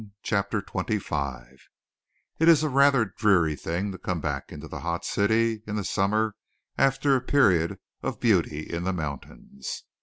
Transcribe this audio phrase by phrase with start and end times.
[0.23, 1.57] CHAPTER XXV
[2.39, 5.83] It is a rather dreary thing to come back into the hot city in the
[5.83, 6.33] summer
[6.75, 9.83] after a period of beauty in the mountains.